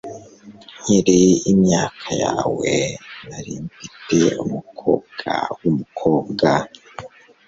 Nkiri 0.79 1.19
imyaka 1.51 2.07
yawe, 2.23 2.71
nari 3.27 3.53
mfite 3.65 4.19
umukobwa 4.43 5.31
wumukobwa. 5.59 6.49